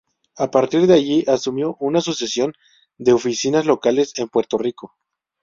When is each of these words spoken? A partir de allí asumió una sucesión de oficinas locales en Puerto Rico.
A 0.35 0.49
partir 0.49 0.87
de 0.87 0.95
allí 0.95 1.23
asumió 1.27 1.77
una 1.79 2.01
sucesión 2.01 2.53
de 2.97 3.13
oficinas 3.13 3.67
locales 3.67 4.13
en 4.17 4.29
Puerto 4.29 4.57
Rico. 4.57 4.95